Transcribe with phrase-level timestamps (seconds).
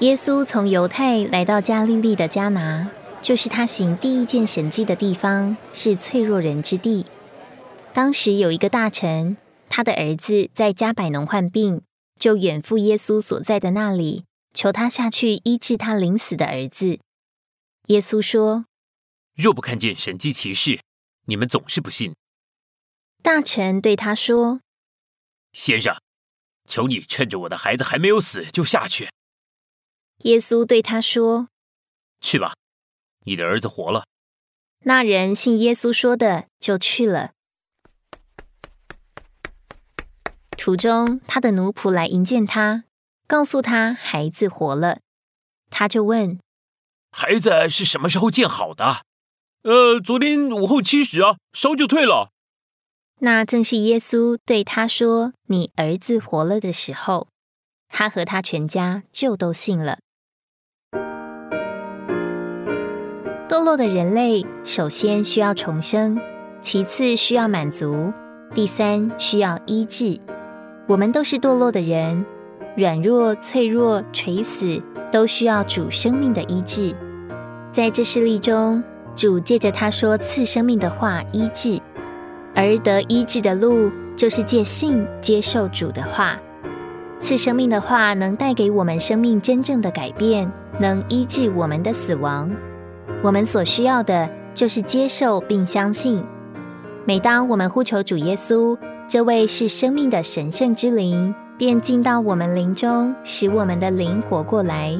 [0.00, 2.88] 耶稣从犹太来到加利利的迦拿，
[3.20, 7.04] 就是他行第一件神迹的地方，是脆弱人之地。
[7.92, 9.36] 当时有一个大臣，
[9.68, 11.82] 他的儿子在加百农患病，
[12.16, 14.24] 就远赴耶稣所在的那里，
[14.54, 17.00] 求他下去医治他临死的儿子。
[17.86, 18.66] 耶稣说
[19.34, 20.78] ：“若不看见神迹奇事，
[21.24, 22.14] 你们总是不信。”
[23.20, 24.60] 大臣对他说
[25.52, 25.96] ：“先生，
[26.68, 29.08] 求你趁着我的孩子还没有死，就下去。”
[30.24, 31.48] 耶稣对他说
[32.20, 32.54] ：“去吧，
[33.24, 34.04] 你的儿子活了。”
[34.84, 37.32] 那人信耶稣说的，就去了。
[40.56, 42.84] 途中，他的奴仆来迎见他，
[43.28, 44.98] 告诉他孩子活了。
[45.70, 46.40] 他就问
[47.12, 49.02] ：“孩子是什么时候见好的
[49.62, 52.32] ？”“呃，昨天午后七时啊，烧就退了。”
[53.20, 57.28] 那正是耶稣对他说：“你儿子活了”的时候，
[57.88, 59.98] 他和他全家就都信了。
[63.48, 66.20] 堕落的人类，首先需要重生，
[66.60, 68.12] 其次需要满足，
[68.52, 70.20] 第三需要医治。
[70.86, 72.26] 我们都是堕落的人，
[72.76, 76.94] 软弱、脆弱、垂死，都需要主生命的医治。
[77.72, 78.84] 在这事例中，
[79.16, 81.80] 主借着他说赐生命的话医治，
[82.54, 86.38] 而得医治的路，就是借信接受主的话。
[87.18, 92.50] 赐生命的话能带给我们生命真正的改变，能医治我们的死亡。
[93.22, 96.24] 我们所需要的就是接受并相信。
[97.04, 98.78] 每当我们呼求主耶稣。
[99.10, 104.94] 这位是生命的神圣之灵，便进到我们灵中，使我们的灵活过来。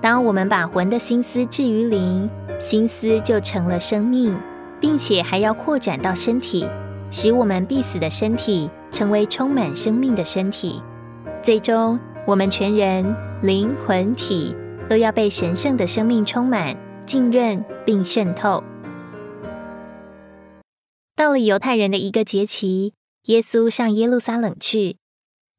[0.00, 2.26] 当我们把魂的心思置于灵，
[2.58, 4.34] 心思就成了生命，
[4.80, 6.66] 并且还要扩展到身体，
[7.10, 10.82] 使我们必死的身体成为充满生命的身体。
[11.42, 14.56] 最终，我们全人灵魂体
[14.88, 16.74] 都要被神圣的生命充满、
[17.06, 18.62] 浸润并渗透。
[21.14, 22.94] 到了犹太人的一个节期。
[23.26, 24.98] 耶稣上耶路撒冷去，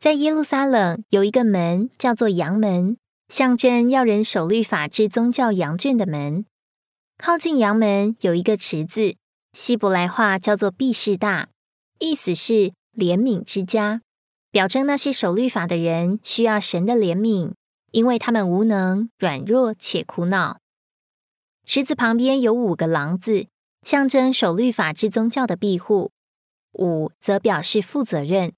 [0.00, 2.96] 在耶路撒冷有一个门叫做羊门，
[3.28, 6.44] 象征要人守律法之宗教羊圈的门。
[7.18, 9.14] 靠近羊门有一个池子，
[9.52, 11.50] 希伯来话叫做毕士大，
[12.00, 14.02] 意思是怜悯之家，
[14.50, 17.52] 表征那些守律法的人需要神的怜悯，
[17.92, 20.61] 因为他们无能、软弱且苦恼。
[21.64, 23.46] 池子旁边有五个廊子，
[23.86, 26.10] 象征守律法之宗教的庇护。
[26.72, 28.52] 五则表示负责任。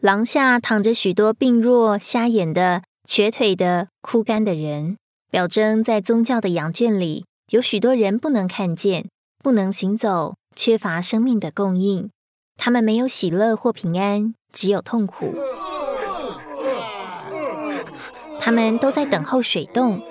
[0.00, 4.96] 廊下躺着许多病弱、瞎眼的、瘸腿的、枯干的人，
[5.30, 9.08] 表征在宗教的羊圈里有许多人不能看见、
[9.42, 12.10] 不能行走，缺乏生命的供应。
[12.56, 15.34] 他们没有喜乐或平安，只有痛苦。
[18.38, 20.02] 他们都在等候水洞，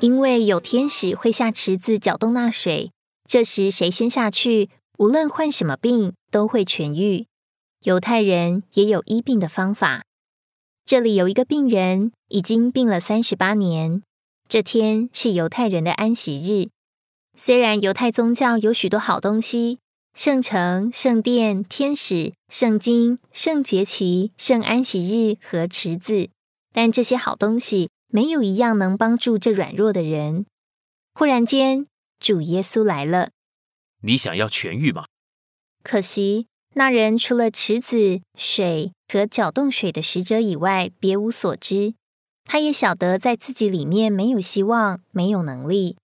[0.00, 2.90] 因为有天使会下池子搅动那水。
[3.28, 4.68] 这时谁先下去？
[4.98, 7.26] 无论患什么病，都会痊愈。
[7.82, 10.04] 犹太人也有医病的方法。
[10.84, 14.02] 这里有一个病人，已经病了三十八年。
[14.48, 16.70] 这天是犹太人的安息日。
[17.34, 19.78] 虽然犹太宗教有许多好东西，
[20.14, 26.28] 圣城、圣殿、天使、圣经、圣节期、圣安息日和池子，
[26.72, 30.46] 但这些好东西没有一样能帮助这软弱的人。
[31.14, 31.86] 忽然间，
[32.18, 33.30] 主耶稣来了。
[34.02, 35.06] 你想要痊愈吗？
[35.82, 41.94] 可惜那人除了池子、水和搅动水的使者以外，别无所知。
[42.44, 45.96] 他也晓得在自己里面没有希望，没有能力，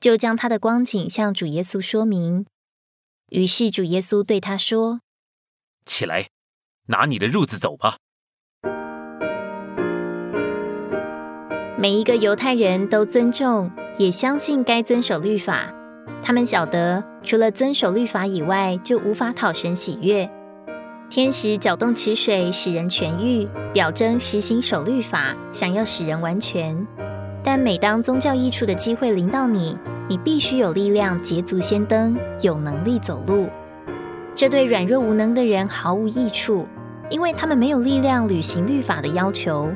[0.00, 2.44] 就将他的光景向主耶稣说明。
[3.30, 5.00] 于是主耶稣对他说
[5.86, 6.28] ：“起来，
[6.86, 7.96] 拿你的褥子走吧。”
[11.86, 15.72] 每一个犹太人都尊重，也相信该遵守律法。
[16.20, 20.28] 他们晓得，除了遵守律法以外，就无法讨神喜悦。
[21.08, 26.76] 天使搅动池水，使人痊愈，表征实行守律法，想要使人完全。
[27.40, 29.78] 但每当宗教益处的机会临到你，
[30.08, 33.48] 你必须有力量捷足先登，有能力走路。
[34.34, 36.66] 这对软弱无能的人毫无益处，
[37.10, 39.70] 因为他们没有力量履行律法的要求。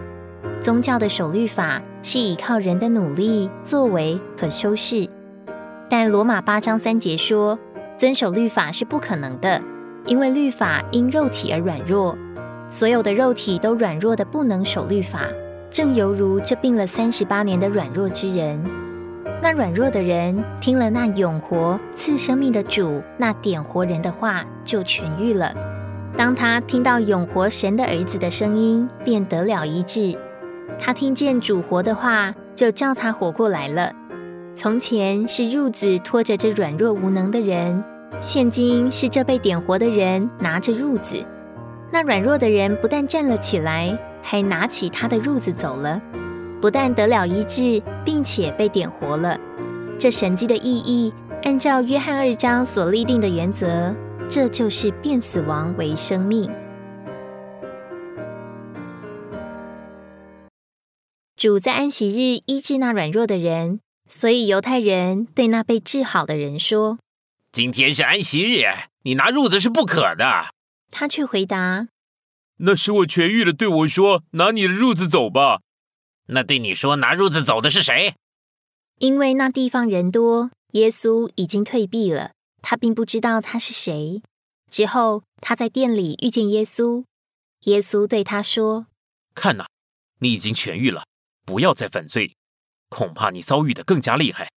[0.60, 5.08] 宗教的守律法是依靠人的努力、作为和修饰。
[5.88, 7.58] 但罗马八章三节说，
[7.96, 9.60] 遵守律法是不可能的，
[10.04, 12.14] 因为律法因肉体而软弱，
[12.68, 15.22] 所有的肉体都软弱的不能守律法，
[15.70, 18.62] 正犹如这病了三十八年的软弱之人。
[19.42, 25.54] 那软弱的人听了那永活赐生命的主那点活人的话，就痊愈了。
[26.18, 30.18] 当他听到永活神的儿子的声音，便得了医治。
[30.80, 33.92] 他听见主活的话，就叫他活过来了。
[34.54, 37.84] 从前是褥子拖着这软弱无能的人，
[38.18, 41.22] 现今是这被点活的人拿着褥子。
[41.92, 46.00] 那软弱的人不但站了起来，还拿起他的褥子走了，
[46.60, 49.38] 不但得了医治，并且被点活了。
[49.98, 51.12] 这神迹的意义，
[51.42, 53.94] 按照约翰二章所立定的原则，
[54.28, 56.50] 这就是变死亡为生命。
[61.40, 66.98] 主在安息日医治那软弱的人，所以犹太人对那被治好的人说
[67.50, 68.66] ：“今天是安息日，
[69.04, 70.48] 你拿褥子是不可的。”
[70.92, 71.88] 他却回答
[72.60, 75.62] ：“那使我痊愈了，对我说：‘拿你的褥子走吧。’
[76.28, 78.14] 那对你说拿褥子走的是谁？
[78.98, 84.20] 因为那地方人多，耶稣已经退避了，他并不知道他是谁。
[84.70, 87.04] 之后他在店里遇见耶稣，
[87.60, 88.88] 耶稣对他说
[89.34, 89.64] ：‘看呐，
[90.18, 91.04] 你已经痊愈了，
[91.44, 92.36] 不要再犯罪，
[92.88, 94.50] 恐怕你遭遇的更加厉害。’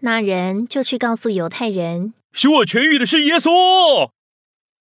[0.00, 4.10] 那人就去告诉犹太人：‘使我痊愈的是耶稣。’”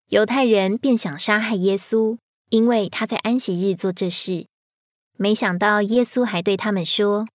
[0.09, 2.17] 犹太人便想杀害耶稣，
[2.49, 4.47] 因为他在安息日做这事。
[5.17, 7.27] 没想到耶稣还对他们说：“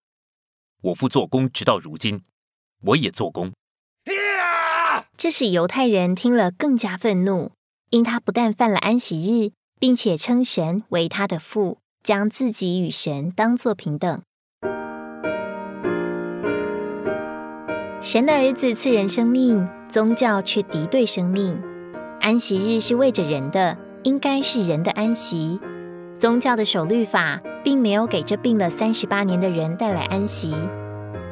[0.81, 2.23] 我父做工直到如今，
[2.83, 3.53] 我也做工。”
[5.19, 7.53] 这使犹太人听了更加愤怒，
[7.91, 14.23] 因他不但犯了安息日，并且称神为他的父，将自己与神当作平等。
[18.01, 21.57] 神的儿子赐人生命，宗教却敌对生命。
[22.21, 25.61] 安息日是为着人的，应该是人的安息。
[26.19, 30.55] 宗教的守律法并没有给这病了三十八年的人带来安息。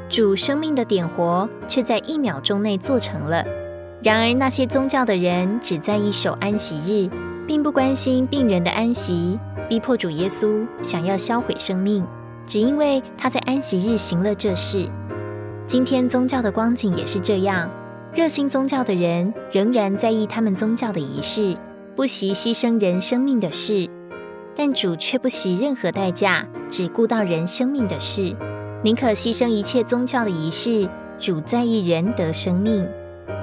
[0.08, 3.44] 主生命的点活却在一秒钟内做成了。
[4.02, 7.10] 然而那些宗教的人只在意守安息日，
[7.46, 9.38] 并不关心病人的安息，
[9.70, 12.04] 逼迫主耶稣想要销毁生命，
[12.44, 14.90] 只因为他在安息日行了这事。
[15.64, 17.70] 今天宗教的光景也是这样。
[18.12, 21.56] 热心宗教的人仍然在意他们宗教的仪式，
[21.94, 23.88] 不惜牺牲人生命的事；
[24.56, 28.34] 但主却不惜任何代价，只顾到人生命的事，
[28.82, 30.90] 宁可牺牲一切宗教的仪式。
[31.20, 32.84] 主在意人得生命，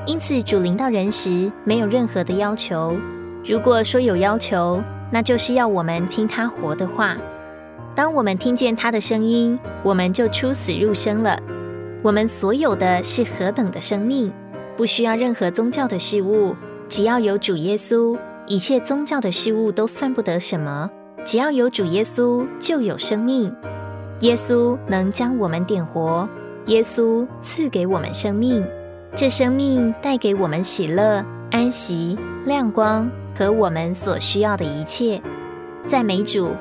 [0.05, 2.97] 因此主临到人时没有任何的要求。
[3.45, 7.17] 如果说有要求，那就是要我们听他活的话。
[7.95, 11.39] 当我们听见他的声音，我们就出死入生了。
[12.03, 14.31] 我们所有的是何等的生命！
[14.75, 16.55] 不需要任何宗教的事物，
[16.87, 18.15] 只要有主耶稣，
[18.45, 20.89] 一切宗教的事物都算不得什么。
[21.25, 23.51] 只要有主耶稣，就有生命。
[24.19, 26.29] 耶稣能将我们点活，
[26.67, 28.63] 耶稣赐给我们生命，
[29.15, 35.21] 这生命带给我们喜乐、安息、亮光和我们所需要的一切。
[35.85, 36.51] 在美主。